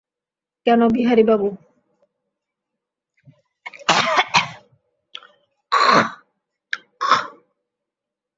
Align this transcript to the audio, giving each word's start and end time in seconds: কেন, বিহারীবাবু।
কেন, 0.67 0.81
বিহারীবাবু। 0.87 1.47